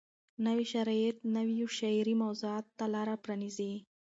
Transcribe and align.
نوي 0.45 0.65
شرایط 0.73 1.17
نویو 1.35 1.67
شعري 1.77 2.13
موضوعاتو 2.23 2.71
ته 2.77 2.85
لار 2.93 3.09
پرانیزي. 3.23 3.73